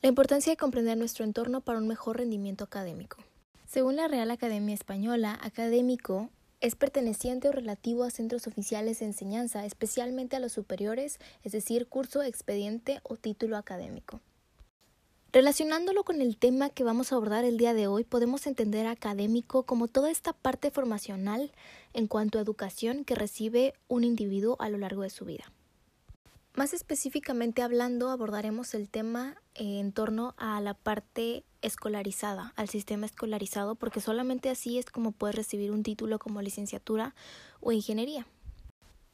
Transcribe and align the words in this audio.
La 0.00 0.08
importancia 0.08 0.52
de 0.52 0.56
comprender 0.56 0.96
nuestro 0.96 1.24
entorno 1.24 1.60
para 1.60 1.78
un 1.80 1.88
mejor 1.88 2.18
rendimiento 2.18 2.62
académico. 2.62 3.16
Según 3.66 3.96
la 3.96 4.06
Real 4.06 4.30
Academia 4.30 4.72
Española, 4.72 5.36
académico 5.42 6.30
es 6.60 6.76
perteneciente 6.76 7.48
o 7.48 7.52
relativo 7.52 8.04
a 8.04 8.10
centros 8.10 8.46
oficiales 8.46 9.00
de 9.00 9.06
enseñanza, 9.06 9.66
especialmente 9.66 10.36
a 10.36 10.38
los 10.38 10.52
superiores, 10.52 11.18
es 11.42 11.50
decir, 11.50 11.88
curso, 11.88 12.22
expediente 12.22 13.00
o 13.02 13.16
título 13.16 13.56
académico. 13.56 14.20
Relacionándolo 15.32 16.04
con 16.04 16.22
el 16.22 16.36
tema 16.36 16.70
que 16.70 16.84
vamos 16.84 17.10
a 17.10 17.16
abordar 17.16 17.44
el 17.44 17.58
día 17.58 17.74
de 17.74 17.88
hoy, 17.88 18.04
podemos 18.04 18.46
entender 18.46 18.86
académico 18.86 19.64
como 19.64 19.88
toda 19.88 20.12
esta 20.12 20.32
parte 20.32 20.70
formacional 20.70 21.50
en 21.92 22.06
cuanto 22.06 22.38
a 22.38 22.42
educación 22.42 23.04
que 23.04 23.16
recibe 23.16 23.74
un 23.88 24.04
individuo 24.04 24.56
a 24.60 24.70
lo 24.70 24.78
largo 24.78 25.02
de 25.02 25.10
su 25.10 25.24
vida. 25.24 25.52
Más 26.58 26.74
específicamente 26.74 27.62
hablando, 27.62 28.10
abordaremos 28.10 28.74
el 28.74 28.88
tema 28.88 29.36
eh, 29.54 29.78
en 29.78 29.92
torno 29.92 30.34
a 30.38 30.60
la 30.60 30.74
parte 30.74 31.44
escolarizada, 31.62 32.52
al 32.56 32.68
sistema 32.68 33.06
escolarizado, 33.06 33.76
porque 33.76 34.00
solamente 34.00 34.50
así 34.50 34.76
es 34.76 34.86
como 34.86 35.12
puedes 35.12 35.36
recibir 35.36 35.70
un 35.70 35.84
título 35.84 36.18
como 36.18 36.42
licenciatura 36.42 37.14
o 37.60 37.70
ingeniería. 37.70 38.26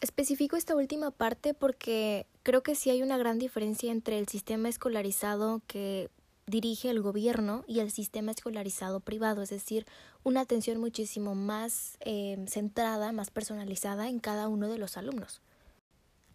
Especifico 0.01 0.57
esta 0.57 0.75
última 0.75 1.11
parte 1.11 1.53
porque 1.53 2.25
creo 2.45 2.63
que 2.63 2.75
sí 2.75 2.89
hay 2.89 3.03
una 3.03 3.19
gran 3.19 3.39
diferencia 3.39 3.93
entre 3.93 4.19
el 4.19 4.27
sistema 4.27 4.71
escolarizado 4.71 5.61
que 5.67 6.09
dirige 6.47 6.89
el 6.89 7.03
gobierno 7.03 7.63
y 7.67 7.81
el 7.81 7.91
sistema 7.91 8.31
escolarizado 8.31 9.01
privado, 9.01 9.43
es 9.43 9.51
decir, 9.51 9.85
una 10.23 10.41
atención 10.41 10.81
muchísimo 10.81 11.35
más 11.35 11.99
eh, 12.01 12.43
centrada, 12.49 13.13
más 13.13 13.29
personalizada 13.29 14.09
en 14.09 14.19
cada 14.19 14.49
uno 14.49 14.67
de 14.67 14.79
los 14.79 14.97
alumnos. 14.97 15.43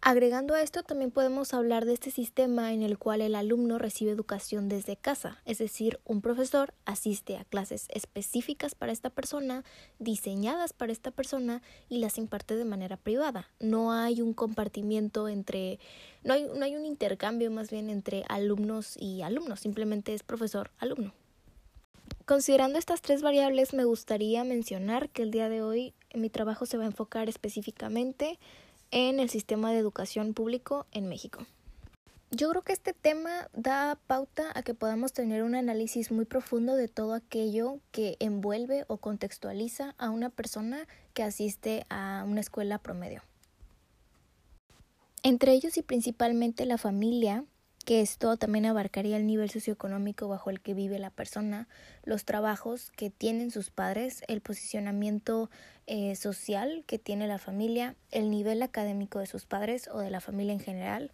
Agregando 0.02 0.54
a 0.54 0.62
esto, 0.62 0.82
también 0.82 1.12
podemos 1.12 1.54
hablar 1.54 1.84
de 1.86 1.92
este 1.92 2.10
sistema 2.10 2.72
en 2.72 2.84
el 2.84 2.98
cual 2.98 3.20
el 3.20 3.36
alumno 3.36 3.78
recibe 3.78 4.12
educación 4.12 4.70
desde 4.70 4.96
casa, 4.96 5.42
es 5.44 5.58
decir, 5.58 6.00
un 6.06 6.22
profesor 6.22 6.74
asiste 6.86 7.36
a 7.36 7.44
clases 7.44 7.88
específicas 7.90 8.76
para 8.76 8.94
esta 8.94 9.10
persona, 9.10 9.66
diseñadas 10.00 10.72
para 10.72 10.94
esta 10.94 11.12
persona 11.12 11.62
y 11.90 11.98
las 11.98 12.18
imparte 12.18 12.56
de 12.56 12.64
manera 12.64 12.96
privada. 12.96 13.50
No 13.60 13.92
hay 13.92 14.22
un 14.22 14.34
compartimiento 14.34 15.28
entre, 15.28 15.80
no 16.24 16.34
hay, 16.34 16.46
no 16.46 16.64
hay 16.64 16.78
un 16.78 16.86
intercambio 16.86 17.52
más 17.52 17.70
bien 17.70 17.90
entre 17.90 18.24
alumnos 18.30 18.96
y 18.98 19.22
alumnos, 19.22 19.60
simplemente 19.60 20.14
es 20.14 20.24
profesor-alumno. 20.24 21.14
Considerando 22.26 22.80
estas 22.80 23.02
tres 23.02 23.22
variables, 23.22 23.74
me 23.74 23.84
gustaría 23.84 24.46
mencionar 24.46 25.10
que 25.10 25.24
el 25.24 25.32
día 25.32 25.50
de 25.50 25.62
hoy 25.62 25.94
mi 26.14 26.30
trabajo 26.30 26.66
se 26.66 26.78
va 26.78 26.84
a 26.84 26.88
enfocar 26.88 27.28
específicamente 27.28 28.40
en 28.92 29.20
el 29.20 29.30
sistema 29.30 29.72
de 29.72 29.80
educación 29.80 30.34
público 30.34 30.86
en 30.92 31.10
México. 31.10 31.46
Yo 32.32 32.50
creo 32.50 32.62
que 32.62 32.74
este 32.74 32.94
tema 32.94 33.50
da 33.54 33.98
pauta 34.06 34.52
a 34.54 34.62
que 34.62 34.76
podamos 34.76 35.14
tener 35.14 35.42
un 35.42 35.56
análisis 35.56 36.12
muy 36.12 36.26
profundo 36.26 36.76
de 36.76 36.88
todo 36.88 37.16
aquello 37.16 37.80
que 37.92 38.18
envuelve 38.20 38.86
o 38.88 38.98
contextualiza 38.98 39.96
a 39.98 40.12
una 40.12 40.30
persona 40.30 40.88
que 41.14 41.24
asiste 41.24 41.88
a 41.90 42.24
una 42.28 42.42
escuela 42.42 42.78
promedio. 42.78 43.24
Entre 45.24 45.54
ellos 45.54 45.76
y 45.78 45.82
principalmente 45.82 46.66
la 46.66 46.78
familia, 46.78 47.46
que 47.90 48.02
esto 48.02 48.38
también 48.38 48.68
abarcaría 48.68 49.18
el 49.18 49.26
nivel 49.26 49.50
socioeconómico 49.50 50.28
bajo 50.28 50.52
el 50.52 50.62
que 50.62 50.76
vive 50.76 51.00
la 51.00 51.10
persona, 51.10 51.68
los 52.04 52.24
trabajos 52.24 52.92
que 52.92 53.10
tienen 53.10 53.50
sus 53.50 53.72
padres, 53.72 54.22
el 54.28 54.42
posicionamiento 54.42 55.50
eh, 55.88 56.16
social 56.16 56.84
que 56.86 57.00
tiene 57.00 57.26
la 57.26 57.40
familia, 57.40 57.96
el 58.12 58.30
nivel 58.30 58.62
académico 58.62 59.18
de 59.18 59.26
sus 59.26 59.48
padres 59.48 59.90
o 59.92 59.98
de 59.98 60.12
la 60.12 60.22
familia 60.22 60.54
en 60.54 60.60
general, 60.60 61.12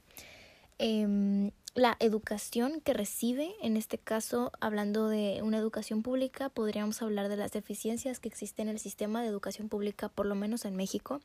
em, 0.77 1.51
la 1.75 1.95
educación 2.01 2.81
que 2.81 2.93
recibe, 2.93 3.53
en 3.61 3.77
este 3.77 3.97
caso 3.97 4.51
hablando 4.59 5.07
de 5.07 5.39
una 5.43 5.59
educación 5.59 6.03
pública, 6.03 6.49
podríamos 6.49 7.01
hablar 7.01 7.29
de 7.29 7.37
las 7.37 7.53
deficiencias 7.53 8.19
que 8.19 8.27
existen 8.27 8.67
en 8.67 8.73
el 8.73 8.79
sistema 8.79 9.21
de 9.21 9.29
educación 9.29 9.69
pública, 9.69 10.09
por 10.09 10.25
lo 10.25 10.35
menos 10.35 10.65
en 10.65 10.75
México, 10.75 11.21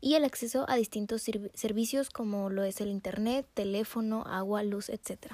y 0.00 0.14
el 0.14 0.24
acceso 0.24 0.64
a 0.68 0.76
distintos 0.76 1.22
servicios 1.54 2.10
como 2.10 2.50
lo 2.50 2.62
es 2.64 2.80
el 2.80 2.88
Internet, 2.88 3.46
teléfono, 3.54 4.24
agua, 4.26 4.62
luz, 4.62 4.88
etc. 4.88 5.32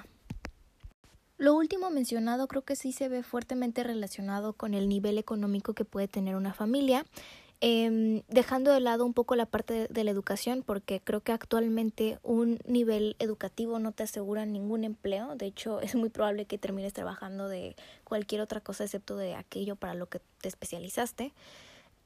Lo 1.37 1.55
último 1.55 1.91
mencionado 1.91 2.47
creo 2.49 2.63
que 2.63 2.77
sí 2.77 2.93
se 2.93 3.09
ve 3.09 3.23
fuertemente 3.23 3.83
relacionado 3.83 4.53
con 4.53 4.73
el 4.73 4.89
nivel 4.89 5.19
económico 5.19 5.75
que 5.75 5.85
puede 5.85 6.09
tener 6.09 6.37
una 6.37 6.55
familia, 6.55 7.05
eh, 7.61 8.23
dejando 8.29 8.73
de 8.73 8.81
lado 8.81 9.07
un 9.07 9.15
poco 9.15 9.37
la 9.37 9.47
parte 9.47 9.89
de, 9.89 10.05
la 10.05 10.11
educación, 10.11 10.63
porque 10.63 11.01
creo 11.01 11.23
que 11.23 11.33
actualmente 11.33 12.19
un 12.23 12.59
nivel 12.67 13.17
educativo 13.19 13.79
no 13.79 13.93
te 13.93 14.03
asegura 14.03 14.45
ningún 14.45 14.85
empleo. 14.85 15.35
De 15.35 15.47
hecho, 15.47 15.81
es 15.83 15.95
muy 15.95 16.09
probable 16.09 16.45
que 16.45 16.59
termines 16.59 16.93
trabajando 16.93 17.49
de 17.49 17.75
cualquier 18.05 18.41
otra 18.41 18.61
cosa 18.61 18.85
excepto 18.85 19.17
de 19.17 19.35
aquello 19.35 19.77
para 19.77 19.95
lo 19.95 20.09
que 20.09 20.21
te 20.41 20.49
especializaste. 20.49 21.33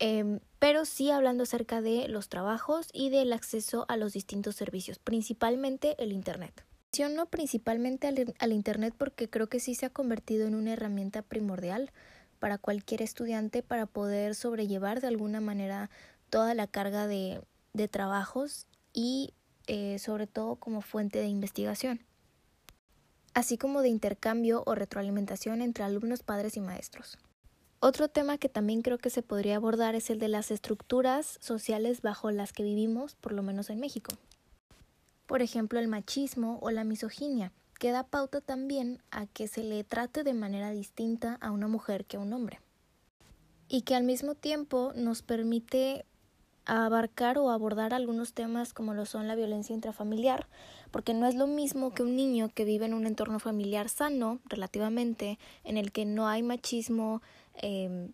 Eh, 0.01 0.41
pero 0.59 0.85
sí 0.85 1.11
hablando 1.11 1.43
acerca 1.43 1.81
de 1.81 2.09
los 2.09 2.29
trabajos 2.29 2.89
y 2.93 3.11
del 3.11 3.33
acceso 3.33 3.85
a 3.89 3.97
los 3.97 4.13
distintos 4.13 4.57
servicios, 4.57 4.99
principalmente 4.99 5.97
el 6.03 6.13
Internet. 6.13 6.65
Menciono 6.93 7.27
principalmente 7.27 8.07
al, 8.07 8.35
al 8.39 8.53
Internet 8.53 8.95
porque 8.97 9.29
creo 9.29 9.49
que 9.49 9.61
sí 9.61 9.75
se 9.75 9.87
ha 9.87 9.91
convertido 9.91 10.47
en 10.47 10.55
una 10.55 10.73
herramienta 10.73 11.23
primordial 11.23 11.91
para 12.39 12.59
cualquier 12.59 13.03
estudiante 13.03 13.63
para 13.63 13.87
poder 13.87 14.35
sobrellevar 14.35 15.01
de 15.01 15.09
alguna 15.09 15.41
manera 15.41 15.91
toda 16.31 16.55
la 16.55 16.67
carga 16.67 17.07
de, 17.07 17.41
de 17.73 17.89
trabajos 17.89 18.67
y 18.93 19.33
eh, 19.67 19.99
sobre 19.99 20.27
todo 20.27 20.57
como 20.57 20.81
fuente 20.81 21.19
de 21.19 21.29
investigación, 21.29 22.01
así 23.35 23.59
como 23.59 23.83
de 23.83 23.89
intercambio 23.89 24.63
o 24.67 24.75
retroalimentación 24.75 25.63
entre 25.63 25.85
alumnos, 25.85 26.23
padres 26.23 26.57
y 26.57 26.61
maestros. 26.61 27.19
Otro 27.81 28.09
tema 28.09 28.39
que 28.39 28.49
también 28.49 28.83
creo 28.83 28.99
que 28.99 29.09
se 29.09 29.23
podría 29.23 29.57
abordar 29.57 29.95
es 29.95 30.11
el 30.11 30.19
de 30.19 30.27
las 30.27 30.51
estructuras 30.51 31.39
sociales 31.41 32.03
bajo 32.03 32.33
las 32.33 32.53
que 32.53 32.65
vivimos, 32.65 33.15
por 33.15 33.33
lo 33.33 33.45
menos 33.45 33.71
en 33.71 33.79
México. 33.79 34.17
Por 35.27 35.43
ejemplo, 35.43 35.79
el 35.79 35.87
machismo 35.87 36.59
o 36.61 36.73
la 36.73 36.83
misoginia, 36.83 37.53
que 37.79 37.93
da 37.93 38.03
pauta 38.03 38.41
también 38.41 39.01
a 39.13 39.27
que 39.27 39.47
se 39.47 39.63
le 39.63 39.85
trate 39.85 40.25
de 40.25 40.35
manera 40.35 40.73
distinta 40.73 41.39
a 41.41 41.53
una 41.53 41.69
mujer 41.69 42.05
que 42.05 42.17
a 42.17 42.21
un 42.21 42.33
hombre. 42.33 42.59
Y 43.69 43.83
que 43.83 43.95
al 43.95 44.03
mismo 44.03 44.35
tiempo 44.35 44.93
nos 44.97 45.23
permite 45.23 46.05
abarcar 46.69 47.39
o 47.39 47.51
abordar 47.51 47.95
algunos 47.95 48.33
temas 48.33 48.73
como 48.73 48.95
lo 48.95 49.07
son 49.07 49.27
la 49.27 49.35
violencia 49.35 49.75
intrafamiliar, 49.75 50.47
porque 50.91 51.15
no 51.15 51.27
es 51.27 51.35
lo 51.35 51.47
mismo 51.47 51.93
que 51.93 52.03
un 52.03 52.15
niño 52.15 52.51
que 52.55 52.65
vive 52.65 52.87
en 52.87 52.95
un 52.95 53.07
entorno 53.07 53.39
familiar 53.39 53.89
sano, 53.89 54.39
relativamente, 54.45 55.39
en 55.65 55.77
el 55.77 55.93
que 55.93 56.05
no 56.05 56.29
hay 56.29 56.43
machismo 56.43 57.23
eh, 57.55 58.11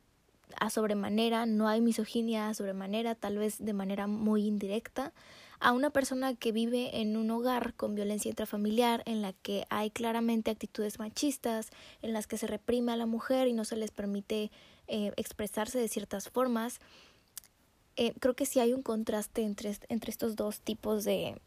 a 0.59 0.70
sobremanera, 0.70 1.47
no 1.47 1.69
hay 1.69 1.81
misoginia 1.81 2.48
a 2.48 2.54
sobremanera, 2.54 3.14
tal 3.14 3.38
vez 3.38 3.59
de 3.59 3.72
manera 3.72 4.06
muy 4.06 4.47
indirecta, 4.47 5.12
a 5.60 5.72
una 5.72 5.91
persona 5.91 6.34
que 6.34 6.53
vive 6.53 7.00
en 7.00 7.16
un 7.16 7.31
hogar 7.31 7.75
con 7.75 7.94
violencia 7.94 8.28
intrafamiliar, 8.28 9.03
en 9.06 9.22
la 9.22 9.32
que 9.32 9.64
hay 9.70 9.91
claramente 9.91 10.50
actitudes 10.50 10.98
machistas, 10.98 11.70
en 12.03 12.12
las 12.12 12.26
que 12.26 12.37
se 12.37 12.47
reprime 12.47 12.93
a 12.93 12.97
la 12.97 13.06
mujer 13.06 13.48
y 13.48 13.53
no 13.53 13.64
se 13.64 13.76
les 13.76 13.91
permite 13.91 14.50
eh, 14.87 15.12
expresarse 15.16 15.78
de 15.78 15.88
ciertas 15.88 16.28
formas, 16.28 16.81
eh, 17.97 18.15
creo 18.21 18.34
que 18.34 18.47
sí 18.47 18.60
hay 18.60 18.72
un 18.72 18.82
contraste 18.82 19.43
entre, 19.43 19.77
entre 19.88 20.10
estos 20.10 20.37
dos 20.37 20.60
tipos 20.60 21.05
de, 21.05 21.41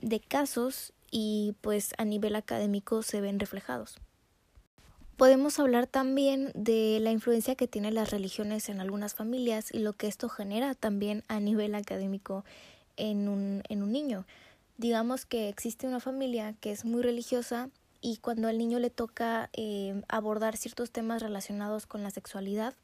de 0.00 0.20
casos 0.20 0.92
y 1.10 1.54
pues 1.60 1.92
a 1.98 2.04
nivel 2.04 2.36
académico 2.36 3.02
se 3.02 3.20
ven 3.20 3.38
reflejados. 3.38 3.96
Podemos 5.16 5.58
hablar 5.58 5.86
también 5.86 6.50
de 6.54 6.98
la 7.00 7.12
influencia 7.12 7.54
que 7.54 7.68
tienen 7.68 7.94
las 7.94 8.10
religiones 8.10 8.68
en 8.68 8.80
algunas 8.80 9.14
familias 9.14 9.72
y 9.72 9.78
lo 9.78 9.92
que 9.92 10.08
esto 10.08 10.28
genera 10.28 10.74
también 10.74 11.22
a 11.28 11.38
nivel 11.38 11.74
académico 11.74 12.44
en 12.96 13.28
un, 13.28 13.62
en 13.68 13.82
un 13.82 13.92
niño. 13.92 14.26
Digamos 14.78 15.26
que 15.26 15.48
existe 15.48 15.86
una 15.86 16.00
familia 16.00 16.54
que 16.60 16.72
es 16.72 16.84
muy 16.84 17.02
religiosa 17.02 17.68
y 18.00 18.16
cuando 18.16 18.48
al 18.48 18.58
niño 18.58 18.80
le 18.80 18.90
toca 18.90 19.48
eh, 19.52 20.02
abordar 20.08 20.56
ciertos 20.56 20.90
temas 20.90 21.22
relacionados 21.22 21.86
con 21.86 22.02
la 22.02 22.10
sexualidad, 22.10 22.74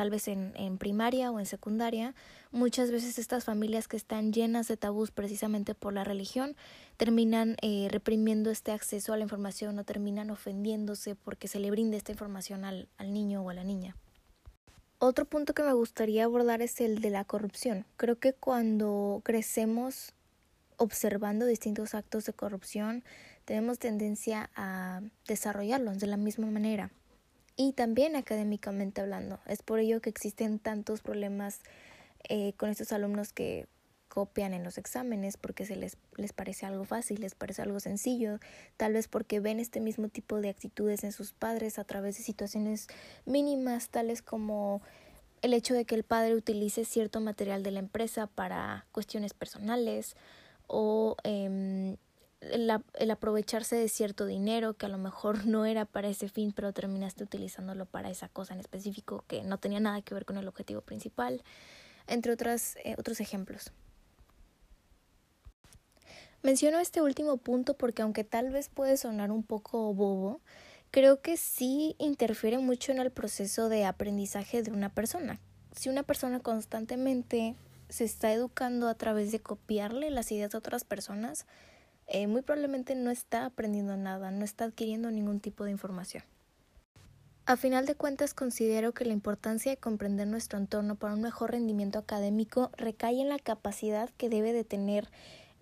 tal 0.00 0.08
vez 0.08 0.28
en, 0.28 0.54
en, 0.56 0.78
primaria 0.78 1.30
o 1.30 1.40
en 1.40 1.44
secundaria, 1.44 2.14
muchas 2.52 2.90
veces 2.90 3.18
estas 3.18 3.44
familias 3.44 3.86
que 3.86 3.98
están 3.98 4.32
llenas 4.32 4.66
de 4.66 4.78
tabús 4.78 5.10
precisamente 5.10 5.74
por 5.74 5.92
la 5.92 6.04
religión 6.04 6.56
terminan 6.96 7.56
eh, 7.60 7.86
reprimiendo 7.90 8.50
este 8.50 8.72
acceso 8.72 9.12
a 9.12 9.18
la 9.18 9.24
información 9.24 9.78
o 9.78 9.84
terminan 9.84 10.30
ofendiéndose 10.30 11.16
porque 11.16 11.48
se 11.48 11.60
le 11.60 11.70
brinde 11.70 11.98
esta 11.98 12.12
información 12.12 12.64
al, 12.64 12.88
al 12.96 13.12
niño 13.12 13.42
o 13.42 13.50
a 13.50 13.52
la 13.52 13.62
niña. 13.62 13.94
Otro 15.00 15.26
punto 15.26 15.52
que 15.52 15.64
me 15.64 15.74
gustaría 15.74 16.24
abordar 16.24 16.62
es 16.62 16.80
el 16.80 17.02
de 17.02 17.10
la 17.10 17.26
corrupción. 17.26 17.84
Creo 17.98 18.18
que 18.18 18.32
cuando 18.32 19.20
crecemos 19.22 20.14
observando 20.78 21.44
distintos 21.44 21.94
actos 21.94 22.24
de 22.24 22.32
corrupción, 22.32 23.04
tenemos 23.44 23.78
tendencia 23.78 24.48
a 24.56 25.02
desarrollarlos 25.26 25.98
de 25.98 26.06
la 26.06 26.16
misma 26.16 26.50
manera 26.50 26.90
y 27.60 27.74
también 27.74 28.16
académicamente 28.16 29.02
hablando. 29.02 29.38
Es 29.44 29.62
por 29.62 29.80
ello 29.80 30.00
que 30.00 30.08
existen 30.08 30.58
tantos 30.58 31.02
problemas 31.02 31.60
eh, 32.30 32.54
con 32.54 32.70
estos 32.70 32.90
alumnos 32.90 33.34
que 33.34 33.66
copian 34.08 34.54
en 34.54 34.64
los 34.64 34.78
exámenes 34.78 35.36
porque 35.36 35.66
se 35.66 35.76
les, 35.76 35.98
les 36.16 36.32
parece 36.32 36.64
algo 36.64 36.86
fácil, 36.86 37.20
les 37.20 37.34
parece 37.34 37.60
algo 37.60 37.78
sencillo, 37.78 38.38
tal 38.78 38.94
vez 38.94 39.08
porque 39.08 39.40
ven 39.40 39.60
este 39.60 39.78
mismo 39.80 40.08
tipo 40.08 40.40
de 40.40 40.48
actitudes 40.48 41.04
en 41.04 41.12
sus 41.12 41.34
padres 41.34 41.78
a 41.78 41.84
través 41.84 42.16
de 42.16 42.22
situaciones 42.22 42.88
mínimas, 43.26 43.90
tales 43.90 44.22
como 44.22 44.80
el 45.42 45.52
hecho 45.52 45.74
de 45.74 45.84
que 45.84 45.96
el 45.96 46.02
padre 46.02 46.36
utilice 46.36 46.86
cierto 46.86 47.20
material 47.20 47.62
de 47.62 47.72
la 47.72 47.80
empresa 47.80 48.26
para 48.26 48.86
cuestiones 48.90 49.34
personales 49.34 50.16
o 50.66 51.14
eh, 51.24 51.98
el, 52.40 53.10
aprovecharse 53.10 53.76
de 53.76 53.88
cierto 53.88 54.26
dinero 54.26 54.74
que 54.74 54.86
a 54.86 54.88
lo 54.88 54.98
mejor 54.98 55.44
no 55.46 55.66
era 55.66 55.84
para 55.84 56.08
ese 56.08 56.28
fin, 56.28 56.52
pero 56.52 56.72
terminaste 56.72 57.24
utilizándolo 57.24 57.86
para 57.86 58.10
esa 58.10 58.28
cosa 58.28 58.54
en 58.54 58.60
específico 58.60 59.24
que 59.26 59.42
no 59.42 59.58
tenía 59.58 59.80
nada 59.80 60.02
que 60.02 60.14
ver 60.14 60.24
con 60.24 60.36
el 60.36 60.48
objetivo 60.48 60.80
principal, 60.80 61.42
entre 62.06 62.32
otras, 62.32 62.76
eh, 62.84 62.96
otros 62.98 63.20
ejemplos. 63.20 63.72
Menciono 66.42 66.78
este 66.78 67.02
último 67.02 67.36
punto 67.36 67.74
porque 67.74 68.00
aunque 68.00 68.24
tal 68.24 68.50
vez 68.50 68.70
puede 68.70 68.96
sonar 68.96 69.30
un 69.30 69.42
poco 69.42 69.92
bobo, 69.92 70.40
creo 70.90 71.20
que 71.20 71.36
sí 71.36 71.96
interfiere 71.98 72.58
mucho 72.58 72.92
en 72.92 72.98
el 72.98 73.10
proceso 73.10 73.68
de 73.68 73.84
aprendizaje 73.84 74.62
de 74.62 74.70
una 74.70 74.88
persona. 74.88 75.38
Si 75.76 75.90
una 75.90 76.02
persona 76.02 76.40
constantemente 76.40 77.56
se 77.90 78.04
está 78.04 78.32
educando 78.32 78.88
a 78.88 78.94
través 78.94 79.32
de 79.32 79.40
copiarle 79.40 80.10
las 80.10 80.32
ideas 80.32 80.52
de 80.52 80.58
otras 80.58 80.84
personas, 80.84 81.46
eh, 82.10 82.26
muy 82.26 82.42
probablemente 82.42 82.94
no 82.94 83.10
está 83.10 83.46
aprendiendo 83.46 83.96
nada, 83.96 84.30
no 84.30 84.44
está 84.44 84.64
adquiriendo 84.64 85.10
ningún 85.10 85.40
tipo 85.40 85.64
de 85.64 85.70
información. 85.70 86.24
A 87.46 87.56
final 87.56 87.86
de 87.86 87.94
cuentas, 87.94 88.34
considero 88.34 88.92
que 88.92 89.04
la 89.04 89.12
importancia 89.12 89.72
de 89.72 89.76
comprender 89.76 90.26
nuestro 90.26 90.58
entorno 90.58 90.96
para 90.96 91.14
un 91.14 91.22
mejor 91.22 91.52
rendimiento 91.52 91.98
académico 91.98 92.70
recae 92.76 93.20
en 93.20 93.28
la 93.28 93.38
capacidad 93.38 94.10
que 94.10 94.28
debe 94.28 94.52
de 94.52 94.64
tener 94.64 95.08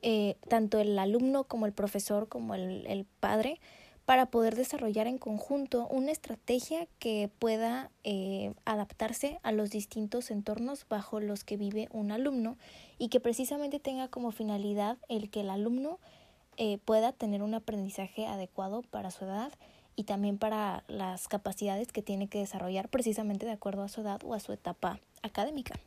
eh, 0.02 0.36
tanto 0.48 0.78
el 0.78 0.98
alumno 0.98 1.44
como 1.44 1.66
el 1.66 1.72
profesor 1.72 2.28
como 2.28 2.54
el, 2.54 2.86
el, 2.86 3.04
padre 3.04 3.60
para 4.04 4.26
poder 4.26 4.54
desarrollar 4.54 5.06
en 5.06 5.18
conjunto 5.18 5.86
una 5.88 6.12
estrategia 6.12 6.86
que 6.98 7.30
pueda 7.38 7.90
eh, 8.04 8.54
adaptarse 8.64 9.38
a 9.42 9.52
los 9.52 9.70
distintos 9.70 10.30
entornos 10.30 10.86
bajo 10.88 11.20
los 11.20 11.44
que 11.44 11.56
vive 11.56 11.88
un 11.90 12.10
alumno 12.10 12.56
y 12.96 13.08
que 13.08 13.20
precisamente 13.20 13.80
tenga 13.80 14.08
como 14.08 14.30
finalidad 14.30 14.96
el 15.08 15.28
que 15.30 15.40
el 15.40 15.50
alumno 15.50 15.98
eh, 16.58 16.78
pueda 16.84 17.12
tener 17.12 17.42
un 17.42 17.54
aprendizaje 17.54 18.26
adecuado 18.26 18.82
para 18.82 19.10
su 19.10 19.24
edad 19.24 19.52
y 19.94 20.04
también 20.04 20.38
para 20.38 20.84
las 20.88 21.28
capacidades 21.28 21.92
que 21.92 22.02
tiene 22.02 22.28
que 22.28 22.38
desarrollar 22.38 22.88
precisamente 22.88 23.46
de 23.46 23.52
acuerdo 23.52 23.82
a 23.82 23.88
su 23.88 24.00
edad 24.00 24.20
o 24.24 24.34
a 24.34 24.40
su 24.40 24.52
etapa 24.52 25.00
académica. 25.22 25.78